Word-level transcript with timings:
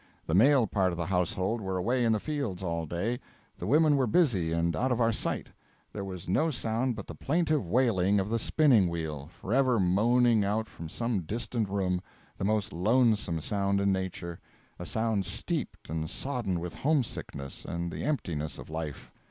The 0.25 0.33
male 0.33 0.65
part 0.65 0.91
of 0.91 0.97
the 0.97 1.05
household 1.05 1.61
were 1.61 1.77
away 1.77 2.03
in 2.03 2.11
the 2.11 2.19
fields 2.19 2.63
all 2.63 2.87
day, 2.87 3.19
the 3.59 3.67
women 3.67 3.95
were 3.95 4.07
busy 4.07 4.51
and 4.51 4.75
out 4.75 4.91
of 4.91 4.99
our 4.99 5.11
sight; 5.11 5.49
there 5.93 6.03
was 6.03 6.27
no 6.27 6.49
sound 6.49 6.95
but 6.95 7.05
the 7.05 7.13
plaintive 7.13 7.67
wailing 7.67 8.19
of 8.19 8.31
a 8.33 8.39
spinning 8.39 8.87
wheel, 8.89 9.27
forever 9.39 9.79
moaning 9.79 10.43
out 10.43 10.67
from 10.67 10.89
some 10.89 11.19
distant 11.21 11.69
room 11.69 12.01
the 12.35 12.43
most 12.43 12.73
lonesome 12.73 13.41
sound 13.41 13.79
in 13.79 13.91
nature, 13.91 14.39
a 14.79 14.87
sound 14.87 15.23
steeped 15.27 15.87
and 15.87 16.09
sodden 16.09 16.59
with 16.59 16.73
homesickness 16.73 17.63
and 17.63 17.91
the 17.91 18.03
emptiness 18.03 18.57
of 18.57 18.71
life. 18.71 19.11